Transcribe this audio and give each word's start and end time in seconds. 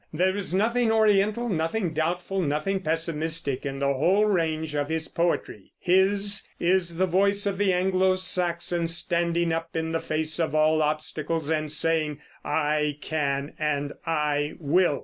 There 0.11 0.35
is 0.35 0.51
nothing 0.51 0.91
Oriental, 0.91 1.47
nothing 1.47 1.93
doubtful, 1.93 2.41
nothing 2.41 2.79
pessimistic 2.79 3.67
in 3.67 3.77
the 3.77 3.93
whole 3.93 4.25
range 4.25 4.73
of 4.73 4.89
his 4.89 5.07
poetry. 5.07 5.73
His 5.77 6.41
is 6.59 6.95
the 6.95 7.05
voice 7.05 7.45
of 7.45 7.59
the 7.59 7.71
Anglo 7.71 8.15
Saxon, 8.15 8.87
standing 8.87 9.53
up 9.53 9.75
in 9.75 9.91
the 9.91 10.01
face 10.01 10.39
of 10.39 10.55
all 10.55 10.81
obstacles 10.81 11.51
and 11.51 11.71
saying, 11.71 12.19
"I 12.43 12.97
can 12.99 13.53
and 13.59 13.93
I 14.03 14.55
will." 14.57 14.99